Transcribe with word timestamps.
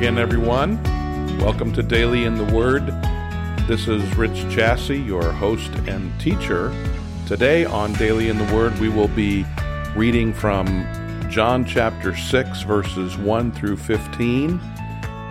again, 0.00 0.16
everyone. 0.16 0.82
Welcome 1.40 1.74
to 1.74 1.82
Daily 1.82 2.24
in 2.24 2.36
the 2.36 2.54
Word. 2.54 2.86
This 3.68 3.86
is 3.86 4.02
Rich 4.16 4.46
Chassie, 4.48 5.06
your 5.06 5.30
host 5.30 5.70
and 5.86 6.18
teacher. 6.18 6.74
Today 7.26 7.66
on 7.66 7.92
Daily 7.92 8.30
in 8.30 8.38
the 8.38 8.54
Word, 8.54 8.72
we 8.78 8.88
will 8.88 9.08
be 9.08 9.44
reading 9.94 10.32
from 10.32 10.66
John 11.28 11.66
chapter 11.66 12.16
6, 12.16 12.62
verses 12.62 13.18
1 13.18 13.52
through 13.52 13.76
15, 13.76 14.58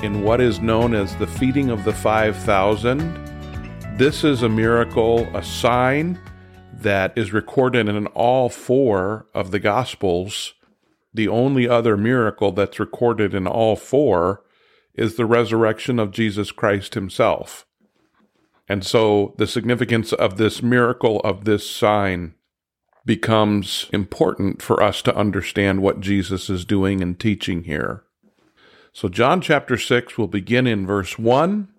in 0.03 0.21
what 0.21 0.39
is 0.39 0.59
known 0.59 0.93
as 0.93 1.15
the 1.15 1.25
feeding 1.25 1.71
of 1.71 1.83
the 1.83 1.93
5,000. 1.93 3.15
This 3.97 4.23
is 4.23 4.43
a 4.43 4.49
miracle, 4.49 5.35
a 5.35 5.41
sign 5.41 6.19
that 6.73 7.17
is 7.17 7.33
recorded 7.33 7.89
in 7.89 8.05
all 8.05 8.49
four 8.49 9.25
of 9.33 9.49
the 9.49 9.59
Gospels. 9.59 10.53
The 11.11 11.27
only 11.27 11.67
other 11.67 11.97
miracle 11.97 12.51
that's 12.51 12.79
recorded 12.79 13.33
in 13.33 13.47
all 13.47 13.75
four 13.75 14.43
is 14.93 15.15
the 15.15 15.25
resurrection 15.25 15.99
of 15.99 16.11
Jesus 16.11 16.51
Christ 16.51 16.93
himself. 16.93 17.65
And 18.67 18.85
so 18.85 19.33
the 19.37 19.47
significance 19.47 20.13
of 20.13 20.37
this 20.37 20.61
miracle, 20.61 21.19
of 21.21 21.45
this 21.45 21.69
sign, 21.69 22.35
becomes 23.05 23.89
important 23.91 24.61
for 24.61 24.83
us 24.83 25.01
to 25.01 25.15
understand 25.15 25.81
what 25.81 25.99
Jesus 25.99 26.49
is 26.49 26.65
doing 26.65 27.01
and 27.01 27.19
teaching 27.19 27.63
here. 27.63 28.03
So, 28.93 29.07
John 29.07 29.41
chapter 29.41 29.77
6 29.77 30.17
will 30.17 30.27
begin 30.27 30.67
in 30.67 30.85
verse 30.85 31.17
1. 31.17 31.69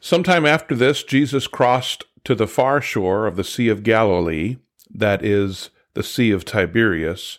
Sometime 0.00 0.44
after 0.44 0.74
this, 0.74 1.02
Jesus 1.02 1.46
crossed 1.46 2.04
to 2.24 2.34
the 2.34 2.46
far 2.46 2.80
shore 2.80 3.26
of 3.26 3.36
the 3.36 3.44
Sea 3.44 3.68
of 3.68 3.82
Galilee, 3.82 4.58
that 4.92 5.24
is, 5.24 5.70
the 5.94 6.02
Sea 6.02 6.30
of 6.30 6.44
Tiberias, 6.44 7.38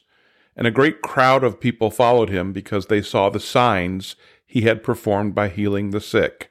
and 0.55 0.65
a 0.65 0.71
great 0.71 1.01
crowd 1.01 1.43
of 1.43 1.59
people 1.59 1.91
followed 1.91 2.29
him 2.29 2.53
because 2.53 2.87
they 2.87 3.01
saw 3.01 3.29
the 3.29 3.39
signs 3.39 4.15
he 4.55 4.61
had 4.61 4.81
performed 4.81 5.35
by 5.35 5.49
healing 5.49 5.89
the 5.89 5.99
sick. 5.99 6.49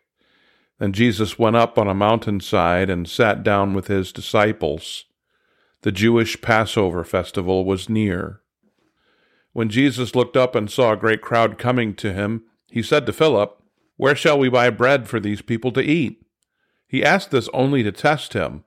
Then 0.78 0.92
Jesus 0.92 1.38
went 1.38 1.56
up 1.56 1.78
on 1.78 1.88
a 1.88 1.94
mountainside 1.94 2.90
and 2.90 3.08
sat 3.08 3.42
down 3.42 3.72
with 3.72 3.86
his 3.86 4.12
disciples. 4.12 5.06
The 5.80 5.90
Jewish 5.90 6.38
Passover 6.42 7.02
festival 7.02 7.64
was 7.64 7.88
near. 7.88 8.42
When 9.54 9.70
Jesus 9.70 10.14
looked 10.14 10.36
up 10.36 10.54
and 10.54 10.70
saw 10.70 10.92
a 10.92 10.98
great 10.98 11.22
crowd 11.22 11.56
coming 11.56 11.94
to 11.94 12.12
him, 12.12 12.44
he 12.70 12.82
said 12.82 13.06
to 13.06 13.12
Philip, 13.14 13.58
Where 13.96 14.14
shall 14.14 14.38
we 14.38 14.50
buy 14.50 14.68
bread 14.68 15.08
for 15.08 15.18
these 15.18 15.40
people 15.40 15.72
to 15.72 15.80
eat? 15.80 16.22
He 16.86 17.02
asked 17.02 17.30
this 17.30 17.48
only 17.54 17.82
to 17.84 17.90
test 17.90 18.34
him, 18.34 18.64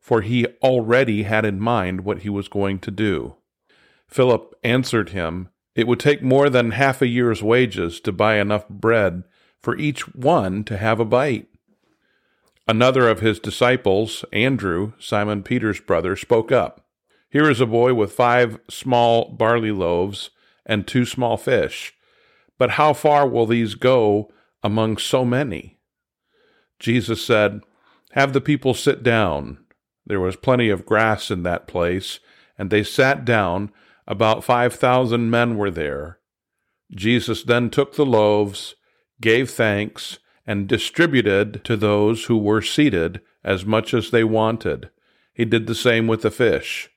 for 0.00 0.22
he 0.22 0.46
already 0.62 1.24
had 1.24 1.44
in 1.44 1.60
mind 1.60 2.06
what 2.06 2.20
he 2.20 2.30
was 2.30 2.48
going 2.48 2.78
to 2.78 2.90
do. 2.90 3.34
Philip 4.06 4.54
answered 4.64 5.10
him, 5.10 5.50
it 5.78 5.86
would 5.86 6.00
take 6.00 6.24
more 6.24 6.50
than 6.50 6.72
half 6.72 7.00
a 7.00 7.06
year's 7.06 7.40
wages 7.40 8.00
to 8.00 8.10
buy 8.10 8.34
enough 8.34 8.68
bread 8.68 9.22
for 9.62 9.76
each 9.76 10.12
one 10.12 10.64
to 10.64 10.76
have 10.76 10.98
a 10.98 11.04
bite. 11.04 11.46
Another 12.66 13.08
of 13.08 13.20
his 13.20 13.38
disciples, 13.38 14.24
Andrew, 14.32 14.94
Simon 14.98 15.44
Peter's 15.44 15.78
brother, 15.78 16.16
spoke 16.16 16.50
up. 16.50 16.84
Here 17.30 17.48
is 17.48 17.60
a 17.60 17.66
boy 17.66 17.94
with 17.94 18.10
five 18.10 18.58
small 18.68 19.30
barley 19.30 19.70
loaves 19.70 20.30
and 20.66 20.84
two 20.84 21.04
small 21.04 21.36
fish. 21.36 21.94
But 22.58 22.70
how 22.70 22.92
far 22.92 23.28
will 23.28 23.46
these 23.46 23.76
go 23.76 24.32
among 24.64 24.96
so 24.96 25.24
many? 25.24 25.78
Jesus 26.80 27.24
said, 27.24 27.60
Have 28.14 28.32
the 28.32 28.40
people 28.40 28.74
sit 28.74 29.04
down. 29.04 29.58
There 30.04 30.18
was 30.18 30.34
plenty 30.34 30.70
of 30.70 30.84
grass 30.84 31.30
in 31.30 31.44
that 31.44 31.68
place, 31.68 32.18
and 32.58 32.68
they 32.68 32.82
sat 32.82 33.24
down 33.24 33.70
about 34.08 34.42
5,000 34.42 35.30
men 35.30 35.58
were 35.58 35.70
there. 35.70 36.18
Jesus 36.90 37.42
then 37.42 37.68
took 37.68 37.94
the 37.94 38.06
loaves, 38.06 38.74
gave 39.20 39.50
thanks, 39.50 40.18
and 40.46 40.66
distributed 40.66 41.62
to 41.64 41.76
those 41.76 42.24
who 42.24 42.38
were 42.38 42.62
seated 42.62 43.20
as 43.44 43.66
much 43.66 43.92
as 43.92 44.10
they 44.10 44.24
wanted. 44.24 44.88
He 45.34 45.44
did 45.44 45.66
the 45.66 45.74
same 45.74 46.06
with 46.06 46.22
the 46.22 46.30
fish. 46.30 46.88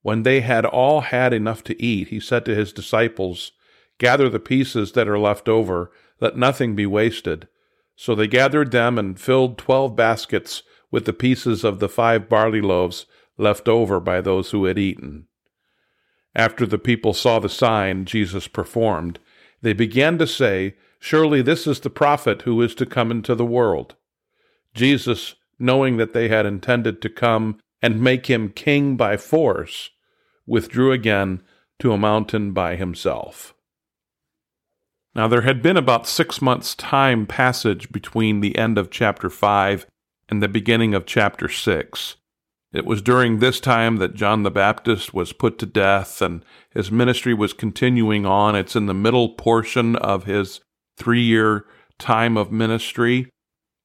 When 0.00 0.22
they 0.22 0.40
had 0.40 0.64
all 0.64 1.02
had 1.02 1.34
enough 1.34 1.62
to 1.64 1.82
eat, 1.82 2.08
he 2.08 2.20
said 2.20 2.46
to 2.46 2.54
his 2.54 2.72
disciples, 2.72 3.52
Gather 3.98 4.30
the 4.30 4.40
pieces 4.40 4.92
that 4.92 5.08
are 5.08 5.18
left 5.18 5.46
over, 5.46 5.92
let 6.20 6.38
nothing 6.38 6.74
be 6.74 6.86
wasted. 6.86 7.48
So 7.96 8.14
they 8.14 8.26
gathered 8.26 8.70
them 8.70 8.98
and 8.98 9.20
filled 9.20 9.58
twelve 9.58 9.94
baskets 9.94 10.62
with 10.90 11.04
the 11.04 11.12
pieces 11.12 11.64
of 11.64 11.80
the 11.80 11.88
five 11.88 12.30
barley 12.30 12.62
loaves 12.62 13.04
left 13.36 13.68
over 13.68 14.00
by 14.00 14.22
those 14.22 14.52
who 14.52 14.64
had 14.64 14.78
eaten. 14.78 15.26
After 16.34 16.66
the 16.66 16.78
people 16.78 17.14
saw 17.14 17.38
the 17.38 17.48
sign 17.48 18.04
Jesus 18.04 18.48
performed, 18.48 19.18
they 19.62 19.72
began 19.72 20.18
to 20.18 20.26
say, 20.26 20.74
Surely 20.98 21.42
this 21.42 21.66
is 21.66 21.80
the 21.80 21.90
prophet 21.90 22.42
who 22.42 22.60
is 22.62 22.74
to 22.76 22.86
come 22.86 23.10
into 23.10 23.34
the 23.34 23.44
world. 23.44 23.94
Jesus, 24.74 25.34
knowing 25.58 25.96
that 25.98 26.12
they 26.12 26.28
had 26.28 26.46
intended 26.46 27.00
to 27.02 27.08
come 27.08 27.58
and 27.82 28.00
make 28.00 28.26
him 28.26 28.48
king 28.48 28.96
by 28.96 29.16
force, 29.16 29.90
withdrew 30.46 30.92
again 30.92 31.42
to 31.78 31.92
a 31.92 31.98
mountain 31.98 32.52
by 32.52 32.76
himself. 32.76 33.54
Now 35.14 35.28
there 35.28 35.42
had 35.42 35.62
been 35.62 35.76
about 35.76 36.08
six 36.08 36.42
months' 36.42 36.74
time 36.74 37.26
passage 37.26 37.92
between 37.92 38.40
the 38.40 38.56
end 38.58 38.78
of 38.78 38.90
chapter 38.90 39.30
5 39.30 39.86
and 40.28 40.42
the 40.42 40.48
beginning 40.48 40.94
of 40.94 41.06
chapter 41.06 41.48
6. 41.48 42.16
It 42.74 42.84
was 42.84 43.00
during 43.00 43.38
this 43.38 43.60
time 43.60 43.98
that 43.98 44.14
John 44.14 44.42
the 44.42 44.50
Baptist 44.50 45.14
was 45.14 45.32
put 45.32 45.58
to 45.60 45.66
death 45.66 46.20
and 46.20 46.44
his 46.70 46.90
ministry 46.90 47.32
was 47.32 47.52
continuing 47.52 48.26
on. 48.26 48.56
It's 48.56 48.74
in 48.74 48.86
the 48.86 48.92
middle 48.94 49.28
portion 49.28 49.94
of 49.94 50.24
his 50.24 50.60
three 50.98 51.22
year 51.22 51.66
time 52.00 52.36
of 52.36 52.50
ministry. 52.50 53.30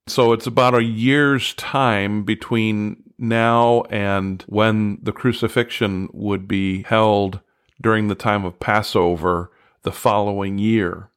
So 0.08 0.34
it's 0.34 0.48
about 0.48 0.74
a 0.74 0.84
year's 0.84 1.54
time 1.54 2.24
between 2.24 3.04
now 3.20 3.84
and 3.92 4.44
when 4.48 4.98
the 5.04 5.12
crucifixion 5.12 6.10
would 6.12 6.48
be 6.48 6.82
held 6.82 7.42
during 7.80 8.08
the 8.08 8.16
time 8.16 8.44
of 8.44 8.60
Passover 8.60 9.52
the 9.84 9.92
following 9.92 10.58
year. 10.58 11.12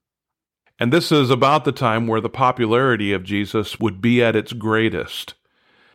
And 0.78 0.92
this 0.92 1.10
is 1.10 1.30
about 1.30 1.64
the 1.64 1.72
time 1.72 2.06
where 2.06 2.20
the 2.20 2.28
popularity 2.28 3.14
of 3.14 3.24
Jesus 3.24 3.80
would 3.80 4.02
be 4.02 4.22
at 4.22 4.36
its 4.36 4.52
greatest. 4.52 5.34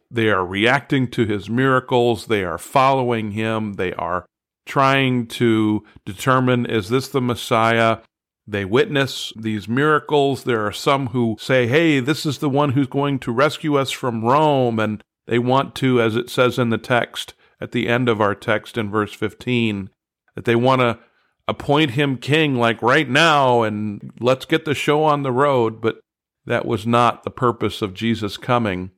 They 0.10 0.30
are 0.30 0.46
reacting 0.46 1.10
to 1.12 1.26
his 1.26 1.50
miracles. 1.50 2.28
They 2.28 2.44
are 2.44 2.58
following 2.58 3.32
him. 3.32 3.74
They 3.74 3.94
are 3.94 4.26
trying 4.66 5.28
to 5.28 5.84
determine 6.06 6.66
is 6.66 6.90
this 6.90 7.08
the 7.08 7.22
Messiah? 7.22 8.00
They 8.46 8.64
witness 8.64 9.34
these 9.36 9.68
miracles. 9.68 10.46
There 10.46 10.66
are 10.66 10.72
some 10.72 11.08
who 11.08 11.36
say, 11.40 11.68
hey, 11.68 12.00
this 12.00 12.26
is 12.26 12.38
the 12.38 12.50
one 12.50 12.72
who's 12.72 12.88
going 12.88 13.20
to 13.20 13.32
rescue 13.32 13.76
us 13.76 13.92
from 13.92 14.24
Rome. 14.24 14.80
And 14.80 15.04
they 15.26 15.40
want 15.40 15.76
to, 15.76 16.02
as 16.02 16.16
it 16.16 16.30
says 16.30 16.58
in 16.58 16.70
the 16.70 16.78
text 16.78 17.34
at 17.60 17.74
the 17.74 17.90
end 17.90 18.08
of 18.08 18.22
our 18.22 18.36
text 18.36 18.78
in 18.78 18.90
verse 18.90 19.14
15, 19.14 19.90
that 20.36 20.46
they 20.46 20.56
want 20.56 20.80
to 20.80 21.00
appoint 21.48 21.92
him 21.92 22.18
king 22.18 22.56
like 22.56 22.82
right 22.82 23.10
now 23.10 23.64
and 23.64 24.12
let's 24.20 24.46
get 24.46 24.64
the 24.64 24.76
show 24.76 25.04
on 25.04 25.24
the 25.24 25.32
road. 25.32 25.82
But 25.82 26.00
that 26.46 26.66
was 26.66 26.88
not 26.88 27.24
the 27.24 27.32
purpose 27.32 27.82
of 27.82 27.94
Jesus 27.94 28.38
coming. 28.38 28.92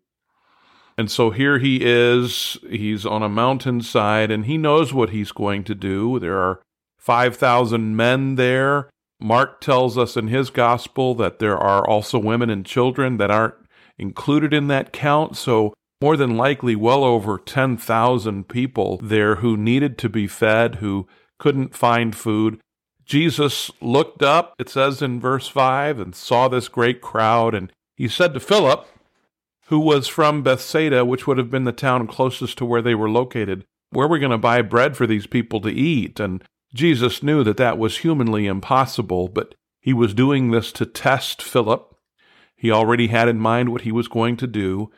And 1.00 1.10
so 1.10 1.30
here 1.30 1.60
he 1.60 1.80
is, 1.82 2.58
he's 2.70 3.06
on 3.06 3.24
a 3.24 3.30
mountainside, 3.30 4.32
and 4.32 4.46
he 4.46 4.58
knows 4.58 4.94
what 4.94 5.12
he's 5.12 5.32
going 5.32 5.64
to 5.64 5.74
do. 5.74 6.20
There 6.20 6.38
are 6.38 6.62
5,000 6.98 7.96
men 7.96 8.36
there. 8.36 8.90
Mark 9.18 9.62
tells 9.62 9.98
us 9.98 10.18
in 10.18 10.28
his 10.28 10.50
gospel 10.50 11.16
that 11.16 11.40
there 11.40 11.58
are 11.58 11.88
also 11.88 12.20
women 12.20 12.50
and 12.50 12.66
children 12.66 13.16
that 13.16 13.32
aren't 13.32 13.56
included 13.98 14.54
in 14.54 14.68
that 14.68 14.92
count. 14.92 15.38
So, 15.38 15.74
more 16.02 16.18
than 16.18 16.36
likely, 16.36 16.76
well 16.76 17.06
over 17.06 17.38
10,000 17.38 18.50
people 18.50 18.98
there 19.02 19.36
who 19.36 19.56
needed 19.56 19.98
to 20.00 20.10
be 20.10 20.28
fed, 20.28 20.76
who 20.76 21.08
couldn't 21.38 21.74
find 21.74 22.14
food. 22.14 22.60
Jesus 23.06 23.72
looked 23.80 24.22
up, 24.22 24.54
it 24.60 24.68
says 24.68 25.02
in 25.02 25.22
verse 25.22 25.48
5, 25.48 26.02
and 26.02 26.14
saw 26.14 26.50
this 26.50 26.68
great 26.68 27.00
crowd, 27.00 27.56
and 27.56 27.72
he 27.96 28.10
said 28.10 28.34
to 28.34 28.42
Philip, 28.42 28.86
who 29.70 29.80
was 29.80 30.08
from 30.08 30.42
Bethsaida, 30.42 31.06
which 31.06 31.28
would 31.28 31.38
have 31.38 31.52
been 31.52 31.64
the 31.64 31.72
town 31.72 32.08
closest 32.08 32.58
to 32.58 32.66
where 32.66 32.82
they 32.82 32.96
were 32.96 33.10
located. 33.10 33.64
Where 33.92 34.08
are 34.08 34.10
we 34.10 34.20
going 34.20 34.32
to 34.32 34.38
buy 34.38 34.64
bread 34.64 34.98
for 34.98 35.06
these 35.06 35.28
people 35.28 35.62
to 35.62 35.70
eat? 35.70 36.20
And 36.20 36.44
Jesus 36.74 37.22
knew 37.22 37.44
that 37.44 37.58
that 37.58 37.78
was 37.78 38.00
humanly 38.00 38.48
impossible, 38.48 39.28
but 39.28 39.54
he 39.80 39.94
was 39.94 40.16
doing 40.16 40.50
this 40.50 40.72
to 40.74 40.88
test 40.88 41.44
Philip. 41.44 41.96
He 42.56 42.72
already 42.72 43.08
had 43.08 43.28
in 43.28 43.40
mind 43.40 43.70
what 43.70 43.82
he 43.82 43.92
was 43.92 44.08
going 44.08 44.38
to 44.38 44.48
do. 44.48 44.92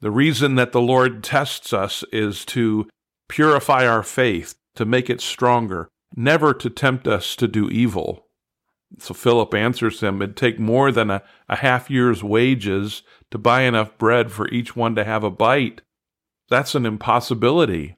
The 0.00 0.10
reason 0.10 0.56
that 0.56 0.72
the 0.72 0.80
Lord 0.80 1.22
tests 1.22 1.72
us 1.72 2.04
is 2.12 2.44
to 2.46 2.88
purify 3.28 3.86
our 3.86 4.02
faith, 4.02 4.56
to 4.74 4.84
make 4.84 5.08
it 5.08 5.20
stronger, 5.20 5.88
never 6.16 6.52
to 6.54 6.68
tempt 6.68 7.06
us 7.06 7.36
to 7.36 7.46
do 7.46 7.70
evil. 7.70 8.27
So 8.98 9.12
Philip 9.14 9.54
answers 9.54 10.00
him, 10.00 10.22
It'd 10.22 10.36
take 10.36 10.58
more 10.58 10.90
than 10.90 11.10
a, 11.10 11.22
a 11.48 11.56
half 11.56 11.90
year's 11.90 12.22
wages 12.22 13.02
to 13.30 13.38
buy 13.38 13.62
enough 13.62 13.98
bread 13.98 14.32
for 14.32 14.48
each 14.48 14.74
one 14.74 14.94
to 14.94 15.04
have 15.04 15.22
a 15.22 15.30
bite. 15.30 15.82
That's 16.48 16.74
an 16.74 16.86
impossibility. 16.86 17.96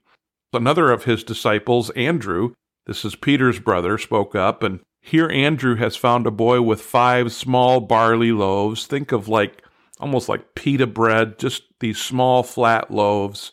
Another 0.52 0.90
of 0.90 1.04
his 1.04 1.22
disciples, 1.22 1.90
Andrew, 1.90 2.54
this 2.86 3.04
is 3.04 3.14
Peter's 3.14 3.60
brother, 3.60 3.98
spoke 3.98 4.34
up 4.34 4.62
and 4.62 4.80
Here, 5.00 5.30
Andrew 5.30 5.76
has 5.76 5.96
found 5.96 6.26
a 6.26 6.30
boy 6.32 6.60
with 6.60 6.82
five 6.82 7.32
small 7.32 7.80
barley 7.80 8.32
loaves. 8.32 8.86
Think 8.86 9.12
of 9.12 9.28
like 9.28 9.62
almost 10.00 10.28
like 10.28 10.54
pita 10.54 10.86
bread, 10.86 11.38
just 11.38 11.62
these 11.78 11.98
small 11.98 12.42
flat 12.42 12.90
loaves, 12.90 13.52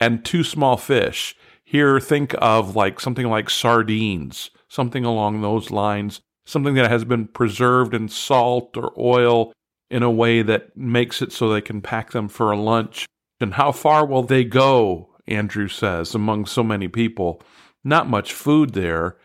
and 0.00 0.24
two 0.24 0.42
small 0.42 0.76
fish. 0.76 1.36
Here, 1.64 2.00
think 2.00 2.34
of 2.38 2.74
like 2.74 2.98
something 2.98 3.28
like 3.28 3.50
sardines, 3.50 4.50
something 4.68 5.04
along 5.04 5.40
those 5.40 5.70
lines, 5.70 6.20
something 6.44 6.74
that 6.74 6.90
has 6.90 7.04
been 7.04 7.26
preserved 7.26 7.94
in 7.94 8.08
salt 8.08 8.76
or 8.76 8.92
oil 8.98 9.52
in 9.90 10.02
a 10.02 10.10
way 10.10 10.42
that 10.42 10.76
makes 10.76 11.20
it 11.20 11.32
so 11.32 11.48
they 11.48 11.60
can 11.60 11.80
pack 11.80 12.12
them 12.12 12.28
for 12.28 12.50
a 12.50 12.58
lunch. 12.58 13.06
And 13.40 13.54
how 13.54 13.72
far 13.72 14.06
will 14.06 14.22
they 14.22 14.44
go? 14.44 15.10
Andrew 15.26 15.68
says, 15.68 16.14
among 16.14 16.46
so 16.46 16.62
many 16.62 16.88
people. 16.88 17.42
Not 17.84 18.08
much 18.08 18.32
food 18.32 18.72
there. 18.72 19.16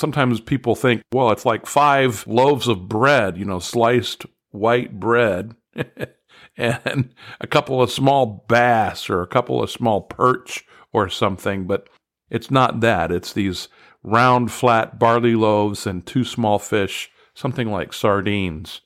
Sometimes 0.00 0.40
people 0.40 0.74
think, 0.74 1.02
well, 1.12 1.30
it's 1.30 1.46
like 1.46 1.66
five 1.66 2.26
loaves 2.26 2.68
of 2.68 2.88
bread, 2.88 3.36
you 3.36 3.44
know, 3.44 3.58
sliced 3.58 4.26
white 4.50 4.98
bread, 4.98 5.54
and 6.56 7.14
a 7.40 7.46
couple 7.46 7.80
of 7.80 7.90
small 7.90 8.44
bass 8.48 9.08
or 9.08 9.22
a 9.22 9.26
couple 9.26 9.62
of 9.62 9.70
small 9.70 10.02
perch 10.02 10.64
or 10.92 11.08
something. 11.08 11.66
But 11.66 11.88
it's 12.30 12.50
not 12.50 12.80
that. 12.80 13.10
It's 13.12 13.32
these 13.32 13.68
round, 14.02 14.50
flat 14.50 14.98
barley 14.98 15.34
loaves 15.34 15.86
and 15.86 16.04
two 16.04 16.24
small 16.24 16.58
fish, 16.58 17.10
something 17.34 17.70
like 17.70 17.92
sardines. 17.92 18.80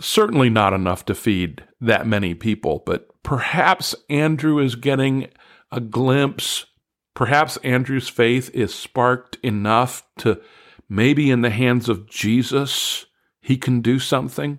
Certainly 0.00 0.50
not 0.50 0.72
enough 0.72 1.04
to 1.06 1.14
feed 1.14 1.64
that 1.80 2.06
many 2.06 2.34
people, 2.34 2.82
but 2.84 3.08
perhaps 3.22 3.94
Andrew 4.10 4.58
is 4.58 4.74
getting 4.74 5.28
a 5.72 5.80
glimpse. 5.80 6.66
Perhaps 7.14 7.56
Andrew's 7.58 8.08
faith 8.08 8.50
is 8.54 8.74
sparked 8.74 9.38
enough 9.42 10.06
to 10.18 10.40
maybe 10.88 11.30
in 11.30 11.40
the 11.40 11.50
hands 11.50 11.88
of 11.88 12.08
Jesus, 12.08 13.06
he 13.40 13.56
can 13.56 13.80
do 13.80 13.98
something. 13.98 14.58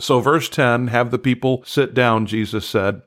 So, 0.00 0.20
verse 0.20 0.48
10 0.48 0.88
have 0.88 1.10
the 1.10 1.18
people 1.18 1.62
sit 1.66 1.94
down, 1.94 2.26
Jesus 2.26 2.66
said. 2.66 3.02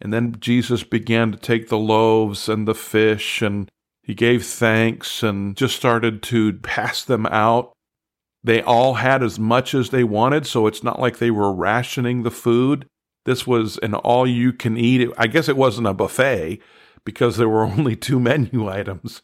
And 0.00 0.12
then 0.12 0.36
Jesus 0.40 0.82
began 0.82 1.32
to 1.32 1.38
take 1.38 1.68
the 1.68 1.78
loaves 1.78 2.48
and 2.48 2.66
the 2.66 2.74
fish 2.74 3.42
and 3.42 3.70
he 4.02 4.14
gave 4.14 4.44
thanks 4.44 5.22
and 5.22 5.56
just 5.56 5.76
started 5.76 6.22
to 6.24 6.54
pass 6.54 7.04
them 7.04 7.26
out. 7.26 7.72
They 8.44 8.60
all 8.60 8.94
had 8.94 9.22
as 9.22 9.38
much 9.38 9.74
as 9.74 9.90
they 9.90 10.02
wanted, 10.02 10.46
so 10.46 10.66
it's 10.66 10.82
not 10.82 11.00
like 11.00 11.18
they 11.18 11.30
were 11.30 11.54
rationing 11.54 12.22
the 12.22 12.30
food. 12.30 12.86
This 13.24 13.46
was 13.46 13.78
an 13.78 13.94
all 13.94 14.26
you 14.26 14.52
can 14.52 14.76
eat. 14.76 15.08
I 15.16 15.28
guess 15.28 15.48
it 15.48 15.56
wasn't 15.56 15.86
a 15.86 15.94
buffet 15.94 16.60
because 17.04 17.36
there 17.36 17.48
were 17.48 17.64
only 17.66 17.94
two 17.94 18.18
menu 18.18 18.68
items, 18.68 19.22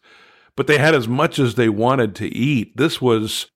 but 0.55 0.69
they 0.69 0.79
had 0.79 0.95
as 0.95 1.09
much 1.09 1.41
as 1.41 1.57
they 1.57 1.69
wanted 1.69 2.15
to 2.17 2.29
eat. 2.29 2.77
This 2.77 3.01
was 3.01 3.51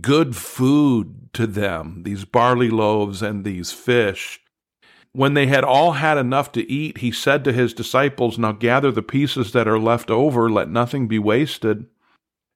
good 0.00 0.36
food 0.36 1.30
to 1.32 1.46
them, 1.46 2.02
these 2.04 2.24
barley 2.24 2.70
loaves 2.70 3.22
and 3.22 3.44
these 3.44 3.72
fish. 3.72 4.40
When 5.12 5.34
they 5.34 5.46
had 5.46 5.64
all 5.64 5.92
had 5.92 6.18
enough 6.18 6.52
to 6.52 6.70
eat, 6.70 6.98
he 6.98 7.10
said 7.10 7.42
to 7.44 7.52
his 7.52 7.74
disciples, 7.74 8.38
Now 8.38 8.52
gather 8.52 8.92
the 8.92 9.02
pieces 9.02 9.52
that 9.52 9.66
are 9.66 9.78
left 9.78 10.10
over, 10.10 10.48
let 10.48 10.68
nothing 10.68 11.08
be 11.08 11.18
wasted. 11.18 11.86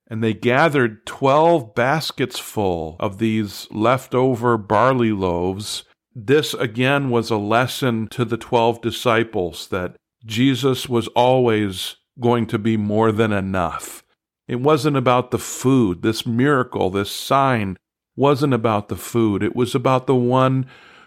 And 0.06 0.22
they 0.22 0.34
gathered 0.34 1.06
twelve 1.06 1.74
baskets 1.74 2.38
full 2.38 2.96
of 3.00 3.18
these 3.18 3.66
leftover 3.70 4.56
barley 4.56 5.12
loaves. 5.12 5.84
This 6.14 6.54
again 6.54 7.10
was 7.10 7.30
a 7.30 7.36
lesson 7.36 8.06
to 8.08 8.24
the 8.24 8.36
twelve 8.36 8.80
disciples 8.82 9.66
that 9.68 9.96
Jesus 10.24 10.88
was 10.88 11.08
always 11.08 11.96
going 12.20 12.46
to 12.46 12.58
be 12.58 12.76
more 12.76 13.10
than 13.10 13.32
enough. 13.32 14.04
It 14.46 14.60
wasn't 14.60 14.96
about 14.96 15.30
the 15.30 15.38
food. 15.38 16.02
This 16.02 16.26
miracle, 16.26 16.90
this 16.90 17.10
sign, 17.10 17.78
wasn't 18.14 18.54
about 18.54 18.88
the 18.88 18.96
food. 18.96 19.42
It 19.42 19.56
was 19.56 19.74
about 19.74 20.06
the 20.06 20.14
one 20.14 20.66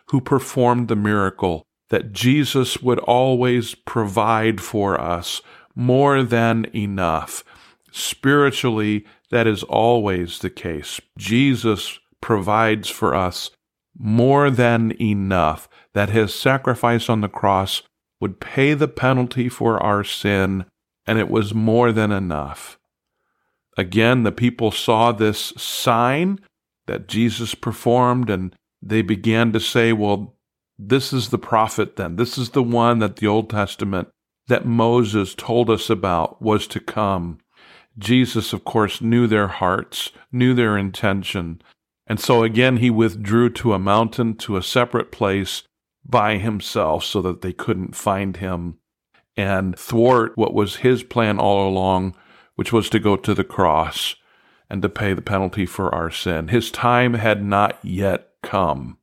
who 0.10 0.22
performed 0.22 0.88
the 0.88 0.96
miracle, 0.96 1.66
that 1.90 2.14
Jesus 2.14 2.82
would 2.82 3.00
always 3.00 3.76
provide 3.76 4.62
for 4.62 5.00
us 5.00 5.42
more 5.76 6.24
than 6.24 6.66
enough. 6.76 7.44
Spiritually, 7.92 9.06
that 9.32 9.48
is 9.48 9.64
always 9.64 10.40
the 10.40 10.50
case. 10.50 11.00
Jesus 11.18 12.00
provides 12.22 12.90
for 12.90 13.16
us 13.16 13.52
more 13.98 14.50
than 14.50 14.92
enough, 15.02 15.68
that 15.94 16.10
his 16.10 16.34
sacrifice 16.34 17.10
on 17.10 17.22
the 17.22 17.30
cross 17.30 17.82
would 18.20 18.40
pay 18.40 18.74
the 18.74 18.88
penalty 18.88 19.50
for 19.50 19.82
our 19.82 20.04
sin, 20.04 20.66
and 21.06 21.20
it 21.20 21.30
was 21.30 21.54
more 21.54 21.92
than 21.92 22.12
enough. 22.12 22.78
Again, 23.78 24.24
the 24.24 24.32
people 24.32 24.72
saw 24.72 25.12
this 25.12 25.54
sign 25.58 26.40
that 26.88 27.08
Jesus 27.08 27.56
performed, 27.56 28.30
and 28.30 28.56
they 28.82 29.02
began 29.02 29.52
to 29.54 29.60
say, 29.60 29.94
well, 29.94 30.36
this 30.78 31.12
is 31.12 31.30
the 31.30 31.38
prophet 31.38 31.96
then. 31.96 32.16
This 32.16 32.38
is 32.38 32.52
the 32.52 32.64
one 32.64 33.00
that 33.00 33.18
the 33.18 33.28
Old 33.28 33.50
Testament 33.50 34.10
that 34.48 34.66
Moses 34.66 35.36
told 35.36 35.70
us 35.70 35.90
about 35.90 36.42
was 36.42 36.68
to 36.68 36.80
come. 36.80 37.40
Jesus, 37.98 38.54
of 38.54 38.64
course, 38.64 39.02
knew 39.02 39.28
their 39.28 39.48
hearts, 39.48 40.12
knew 40.32 40.54
their 40.54 40.78
intention. 40.78 41.62
And 42.06 42.20
so 42.20 42.44
again, 42.44 42.78
he 42.78 42.90
withdrew 42.90 43.50
to 43.52 43.74
a 43.74 43.80
mountain, 43.80 44.36
to 44.38 44.56
a 44.56 44.64
separate 44.64 45.12
place 45.12 45.64
by 46.06 46.38
himself 46.38 47.04
so 47.04 47.22
that 47.24 47.42
they 47.42 47.54
couldn't 47.54 47.96
find 47.96 48.38
him 48.38 48.78
and 49.36 49.78
thwart 49.78 50.34
what 50.36 50.54
was 50.54 50.78
his 50.78 51.04
plan 51.04 51.40
all 51.40 51.68
along, 51.68 52.16
which 52.56 52.72
was 52.72 52.90
to 52.90 53.00
go 53.00 53.18
to 53.18 53.34
the 53.34 53.44
cross 53.44 54.16
and 54.70 54.82
to 54.82 54.90
pay 54.90 55.14
the 55.14 55.22
penalty 55.22 55.66
for 55.66 55.94
our 55.94 56.10
sin. 56.10 56.48
His 56.48 56.72
time 56.72 57.16
had 57.16 57.44
not 57.44 57.78
yet 57.84 58.30
come. 58.48 58.98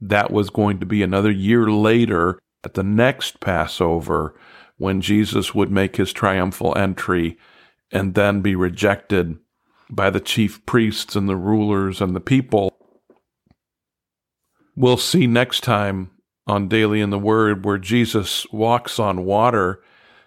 That 0.00 0.30
was 0.30 0.50
going 0.50 0.78
to 0.80 0.86
be 0.86 1.02
another 1.02 1.30
year 1.30 1.70
later 1.70 2.38
at 2.62 2.74
the 2.74 2.82
next 2.82 3.40
Passover 3.40 4.38
when 4.76 5.00
Jesus 5.00 5.54
would 5.54 5.70
make 5.70 5.96
his 5.96 6.12
triumphal 6.12 6.76
entry 6.76 7.38
and 7.90 8.14
then 8.14 8.42
be 8.42 8.54
rejected 8.54 9.38
by 9.90 10.10
the 10.10 10.20
chief 10.20 10.64
priests 10.66 11.16
and 11.16 11.28
the 11.28 11.36
rulers 11.36 12.00
and 12.00 12.14
the 12.14 12.20
people. 12.20 12.76
We'll 14.76 14.96
see 14.96 15.26
next 15.26 15.62
time 15.62 16.10
on 16.46 16.68
Daily 16.68 17.00
in 17.00 17.10
the 17.10 17.18
Word 17.18 17.64
where 17.64 17.78
Jesus 17.78 18.46
walks 18.52 18.98
on 18.98 19.24
water 19.24 19.82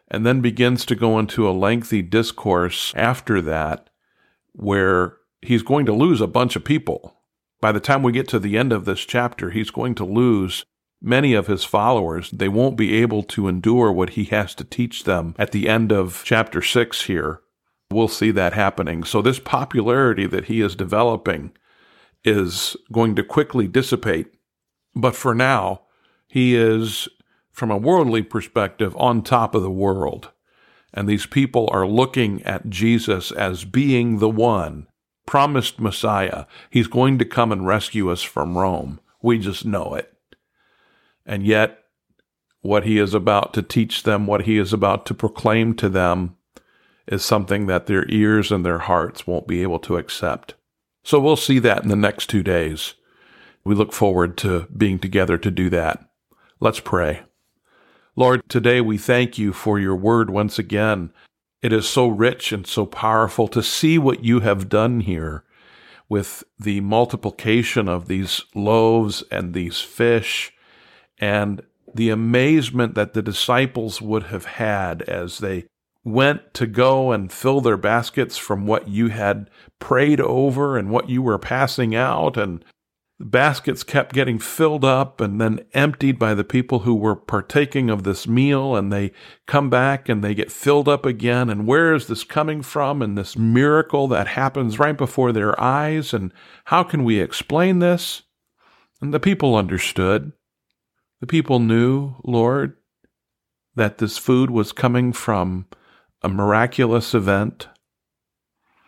and 0.08 0.26
then 0.26 0.42
begins 0.42 0.86
to 0.86 0.96
go 0.96 1.20
into 1.20 1.48
a 1.48 1.52
lengthy 1.52 2.02
discourse 2.02 2.94
after 2.96 3.42
that 3.42 3.90
where 4.54 5.18
he's 5.42 5.64
going 5.64 5.86
to 5.86 5.94
lose 5.94 6.22
a 6.22 6.28
bunch 6.28 6.56
of 6.56 6.64
people 6.64 7.17
by 7.68 7.74
the 7.74 7.82
time 7.82 8.02
we 8.02 8.14
get 8.14 8.30
to 8.30 8.40
the 8.40 8.58
end 8.58 8.72
of 8.72 8.86
this 8.86 9.02
chapter, 9.02 9.50
he's 9.50 9.72
going 9.72 9.94
to 9.94 10.06
lose 10.06 10.64
many 11.02 11.34
of 11.34 11.48
his 11.48 11.66
followers. 11.66 12.32
They 12.32 12.48
won't 12.48 12.78
be 12.78 12.96
able 13.02 13.24
to 13.24 13.50
endure 13.50 13.92
what 13.92 14.12
he 14.12 14.24
has 14.24 14.56
to 14.56 14.64
teach 14.64 15.04
them 15.04 15.36
at 15.38 15.52
the 15.52 15.68
end 15.68 15.92
of 15.92 16.22
chapter 16.24 16.62
6 16.62 17.02
here. 17.08 17.42
We'll 17.92 18.08
see 18.08 18.32
that 18.32 18.54
happening. 18.54 19.04
So, 19.04 19.22
this 19.22 19.40
popularity 19.40 20.26
that 20.28 20.46
he 20.46 20.62
is 20.62 20.78
developing 20.78 21.52
is 22.24 22.78
going 22.94 23.18
to 23.18 23.24
quickly 23.24 23.68
dissipate. 23.68 24.28
But 24.96 25.18
for 25.18 25.36
now, 25.36 25.82
he 26.26 26.56
is, 26.56 27.10
from 27.52 27.70
a 27.70 27.76
worldly 27.76 28.22
perspective, 28.22 28.96
on 28.96 29.24
top 29.24 29.54
of 29.54 29.62
the 29.62 29.70
world. 29.70 30.32
And 30.94 31.06
these 31.06 31.26
people 31.26 31.68
are 31.74 31.86
looking 31.86 32.42
at 32.44 32.70
Jesus 32.70 33.30
as 33.34 33.66
being 33.66 34.20
the 34.20 34.30
one 34.30 34.88
promised 35.28 35.80
Messiah. 35.80 36.46
He's 36.72 36.88
going 36.88 37.20
to 37.20 37.26
come 37.26 37.52
and 37.52 37.68
rescue 37.68 38.10
us 38.10 38.24
from 38.24 38.58
Rome. 38.58 39.00
We 39.22 39.38
just 39.38 39.64
know 39.64 39.94
it. 39.94 40.12
And 41.24 41.46
yet, 41.46 41.84
what 42.62 42.86
he 42.86 42.98
is 42.98 43.14
about 43.14 43.54
to 43.54 43.62
teach 43.62 44.02
them, 44.02 44.26
what 44.26 44.46
he 44.46 44.58
is 44.58 44.74
about 44.74 45.06
to 45.06 45.14
proclaim 45.14 45.76
to 45.76 45.90
them, 45.90 46.36
is 47.08 47.24
something 47.24 47.68
that 47.68 47.86
their 47.86 48.10
ears 48.10 48.52
and 48.52 48.66
their 48.66 48.80
hearts 48.80 49.28
won't 49.28 49.48
be 49.48 49.62
able 49.62 49.80
to 49.80 49.98
accept. 49.98 50.56
So 51.04 51.20
we'll 51.20 51.36
see 51.36 51.60
that 51.60 51.84
in 51.84 51.90
the 51.90 51.96
next 51.96 52.30
two 52.30 52.44
days. 52.44 52.96
We 53.64 53.76
look 53.76 53.94
forward 53.94 54.38
to 54.40 54.68
being 54.76 54.98
together 55.00 55.38
to 55.38 55.52
do 55.52 55.70
that. 55.70 56.04
Let's 56.60 56.80
pray. 56.80 57.22
Lord, 58.16 58.42
today 58.50 58.82
we 58.82 58.98
thank 58.98 59.38
you 59.38 59.54
for 59.54 59.80
your 59.80 59.96
word 59.96 60.30
once 60.30 60.58
again 60.58 61.12
it 61.62 61.74
is 61.74 61.88
so 61.88 62.08
rich 62.08 62.52
and 62.52 62.66
so 62.68 62.86
powerful 62.86 63.48
to 63.48 63.64
see 63.64 63.98
what 63.98 64.24
you 64.24 64.42
have 64.42 64.70
done 64.70 65.02
here 65.02 65.44
with 66.10 66.44
the 66.60 66.80
multiplication 66.82 67.90
of 67.90 68.08
these 68.08 68.42
loaves 68.56 69.24
and 69.32 69.54
these 69.54 69.82
fish 69.82 70.54
and 71.20 71.62
the 71.94 72.10
amazement 72.10 72.96
that 72.96 73.14
the 73.14 73.22
disciples 73.22 74.02
would 74.02 74.24
have 74.24 74.46
had 74.46 75.02
as 75.04 75.40
they 75.40 75.66
went 76.04 76.54
to 76.54 76.66
go 76.66 77.12
and 77.12 77.32
fill 77.34 77.60
their 77.60 77.78
baskets 77.78 78.38
from 78.38 78.66
what 78.66 78.88
you 78.88 79.08
had 79.08 79.50
prayed 79.80 80.22
over 80.22 80.78
and 80.78 80.90
what 80.90 81.10
you 81.10 81.22
were 81.22 81.38
passing 81.38 81.96
out 81.96 82.38
and 82.38 82.64
The 83.20 83.26
baskets 83.26 83.84
kept 83.84 84.14
getting 84.14 84.38
filled 84.38 84.86
up 84.86 85.20
and 85.20 85.42
then 85.42 85.66
emptied 85.74 86.20
by 86.20 86.36
the 86.36 86.44
people 86.44 86.80
who 86.80 86.94
were 86.94 87.16
partaking 87.16 87.90
of 87.90 88.04
this 88.04 88.28
meal, 88.28 88.76
and 88.76 88.94
they 88.94 89.12
come 89.48 89.72
back 89.72 90.08
and 90.08 90.24
they 90.24 90.36
get 90.36 90.52
filled 90.52 90.88
up 90.88 91.04
again. 91.04 91.50
And 91.50 91.66
where 91.66 91.96
is 91.96 92.06
this 92.06 92.24
coming 92.24 92.62
from? 92.62 93.02
And 93.02 93.18
this 93.18 93.36
miracle 93.36 94.08
that 94.10 94.28
happens 94.28 94.78
right 94.78 94.96
before 94.96 95.32
their 95.32 95.60
eyes. 95.60 96.14
And 96.14 96.32
how 96.66 96.84
can 96.84 97.04
we 97.04 97.20
explain 97.20 97.80
this? 97.80 98.22
And 99.02 99.12
the 99.12 99.20
people 99.20 99.56
understood. 99.56 100.34
The 101.20 101.28
people 101.28 101.60
knew, 101.60 102.16
Lord, 102.24 102.78
that 103.74 103.98
this 103.98 104.20
food 104.20 104.52
was 104.52 104.72
coming 104.72 105.12
from 105.12 105.66
a 106.22 106.30
miraculous 106.30 107.16
event. 107.16 107.68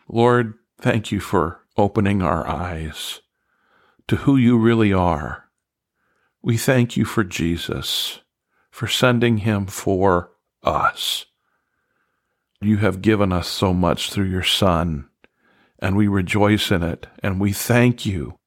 Lord, 0.07 0.53
thank 0.79 1.11
you 1.11 1.19
for 1.19 1.65
opening 1.77 2.21
our 2.21 2.47
eyes 2.47 3.21
to 4.09 4.15
who 4.15 4.35
you 4.35 4.57
really 4.57 4.91
are. 4.91 5.45
We 6.41 6.57
thank 6.57 6.97
you 6.97 7.05
for 7.05 7.23
Jesus, 7.23 8.19
for 8.71 8.87
sending 8.87 9.37
him 9.37 9.67
for 9.67 10.31
us. 10.63 11.27
You 12.59 12.77
have 12.77 13.03
given 13.03 13.31
us 13.31 13.47
so 13.47 13.71
much 13.71 14.09
through 14.09 14.25
your 14.25 14.43
Son, 14.43 15.07
and 15.77 15.95
we 15.95 16.07
rejoice 16.07 16.71
in 16.71 16.81
it, 16.81 17.05
and 17.21 17.39
we 17.39 17.53
thank 17.53 18.03
you. 18.03 18.39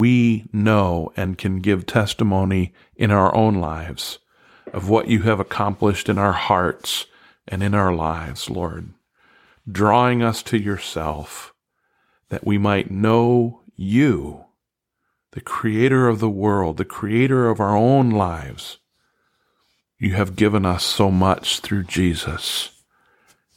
We 0.00 0.46
know 0.52 1.12
and 1.16 1.38
can 1.38 1.60
give 1.60 1.86
testimony 1.86 2.74
in 2.96 3.12
our 3.12 3.32
own 3.36 3.54
lives 3.54 4.18
of 4.72 4.88
what 4.88 5.06
you 5.06 5.22
have 5.22 5.38
accomplished 5.38 6.08
in 6.08 6.18
our 6.18 6.32
hearts 6.32 7.06
and 7.46 7.62
in 7.62 7.72
our 7.72 7.94
lives, 7.94 8.50
Lord, 8.50 8.92
drawing 9.70 10.24
us 10.24 10.42
to 10.42 10.58
yourself 10.58 11.54
that 12.30 12.44
we 12.44 12.58
might 12.58 12.90
know 12.90 13.60
you 13.76 14.45
the 15.36 15.42
creator 15.42 16.08
of 16.08 16.18
the 16.18 16.30
world, 16.30 16.78
the 16.78 16.84
creator 16.86 17.50
of 17.50 17.60
our 17.60 17.76
own 17.76 18.08
lives. 18.08 18.78
You 19.98 20.14
have 20.14 20.34
given 20.34 20.64
us 20.64 20.82
so 20.82 21.10
much 21.10 21.60
through 21.60 21.84
Jesus. 21.84 22.70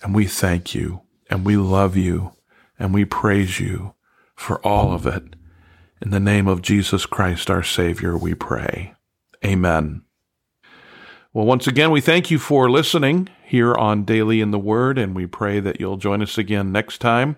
And 0.04 0.14
we 0.14 0.26
thank 0.26 0.76
you 0.76 1.04
and 1.30 1.46
we 1.46 1.56
love 1.56 1.96
you 1.96 2.34
and 2.78 2.94
we 2.94 3.06
praise 3.06 3.62
you 3.62 3.94
for 4.36 4.60
all 4.68 4.92
of 4.92 5.08
it. 5.08 5.38
In 6.02 6.12
the 6.12 6.20
name 6.20 6.50
of 6.50 6.62
Jesus 6.62 7.06
Christ, 7.06 7.50
our 7.50 7.64
Savior, 7.64 8.18
we 8.18 8.34
pray. 8.34 8.94
Amen. 9.46 10.02
Well, 11.32 11.46
once 11.46 11.66
again, 11.66 11.92
we 11.92 12.02
thank 12.02 12.30
you 12.30 12.40
for 12.40 12.70
listening 12.70 13.30
here 13.46 13.74
on 13.74 14.04
Daily 14.04 14.42
in 14.42 14.52
the 14.52 14.60
Word, 14.60 14.98
and 14.98 15.16
we 15.16 15.28
pray 15.28 15.62
that 15.62 15.80
you'll 15.80 15.96
join 15.96 16.22
us 16.22 16.38
again 16.38 16.74
next 16.74 16.98
time. 16.98 17.38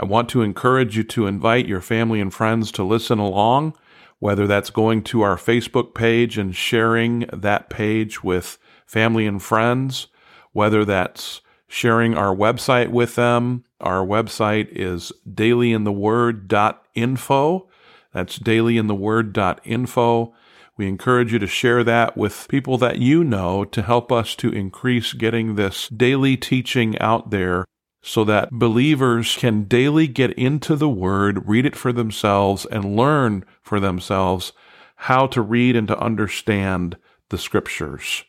I 0.00 0.04
want 0.06 0.30
to 0.30 0.40
encourage 0.40 0.96
you 0.96 1.04
to 1.04 1.26
invite 1.26 1.66
your 1.66 1.82
family 1.82 2.22
and 2.22 2.32
friends 2.32 2.72
to 2.72 2.82
listen 2.82 3.18
along, 3.18 3.76
whether 4.18 4.46
that's 4.46 4.70
going 4.70 5.02
to 5.04 5.20
our 5.20 5.36
Facebook 5.36 5.94
page 5.94 6.38
and 6.38 6.56
sharing 6.56 7.26
that 7.30 7.68
page 7.68 8.24
with 8.24 8.56
family 8.86 9.26
and 9.26 9.42
friends, 9.42 10.06
whether 10.52 10.86
that's 10.86 11.42
sharing 11.68 12.16
our 12.16 12.34
website 12.34 12.88
with 12.88 13.14
them. 13.14 13.64
Our 13.78 14.06
website 14.06 14.68
is 14.70 15.12
dailyintheword.info. 15.28 17.68
That's 18.14 18.38
dailyintheword.info. 18.38 20.34
We 20.78 20.88
encourage 20.88 21.32
you 21.34 21.38
to 21.38 21.46
share 21.46 21.84
that 21.84 22.16
with 22.16 22.48
people 22.48 22.78
that 22.78 23.00
you 23.00 23.22
know 23.22 23.66
to 23.66 23.82
help 23.82 24.10
us 24.10 24.34
to 24.36 24.50
increase 24.50 25.12
getting 25.12 25.56
this 25.56 25.90
daily 25.90 26.38
teaching 26.38 26.98
out 27.00 27.28
there 27.30 27.66
so 28.02 28.24
that 28.24 28.50
believers 28.50 29.36
can 29.36 29.64
daily 29.64 30.06
get 30.06 30.32
into 30.32 30.74
the 30.74 30.88
Word, 30.88 31.46
read 31.46 31.66
it 31.66 31.76
for 31.76 31.92
themselves, 31.92 32.64
and 32.66 32.96
learn 32.96 33.44
for 33.62 33.78
themselves 33.78 34.52
how 34.96 35.26
to 35.26 35.42
read 35.42 35.76
and 35.76 35.88
to 35.88 35.98
understand 35.98 36.96
the 37.28 37.38
Scriptures. 37.38 38.24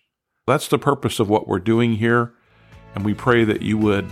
That's 0.46 0.68
the 0.68 0.80
purpose 0.80 1.20
of 1.20 1.30
what 1.30 1.48
we're 1.48 1.60
doing 1.60 1.96
here, 1.96 2.34
and 2.96 3.06
we 3.06 3.14
pray 3.14 3.44
that 3.46 3.62
you 3.62 3.78
would 3.78 4.10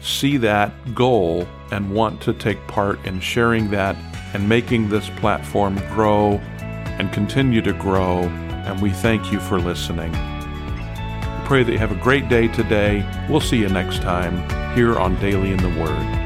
see 0.00 0.36
that 0.38 0.72
goal 0.94 1.46
and 1.70 1.94
want 1.94 2.20
to 2.22 2.32
take 2.32 2.66
part 2.66 3.04
in 3.06 3.20
sharing 3.20 3.70
that 3.70 3.96
and 4.34 4.48
making 4.48 4.88
this 4.88 5.08
platform 5.10 5.76
grow 5.90 6.32
and 6.98 7.12
continue 7.12 7.60
to 7.62 7.72
grow. 7.72 8.20
And 8.64 8.80
we 8.80 8.90
thank 8.90 9.30
you 9.30 9.40
for 9.40 9.58
listening. 9.60 10.10
We 10.12 11.46
pray 11.46 11.62
that 11.62 11.72
you 11.72 11.78
have 11.78 11.92
a 11.92 12.02
great 12.02 12.28
day 12.28 12.48
today. 12.48 13.06
We'll 13.28 13.40
see 13.40 13.58
you 13.58 13.68
next 13.68 14.00
time 14.02 14.61
here 14.74 14.98
on 14.98 15.16
Daily 15.16 15.50
in 15.50 15.58
the 15.58 15.68
Word. 15.68 16.21